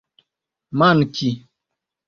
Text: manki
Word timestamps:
manki 0.81 1.31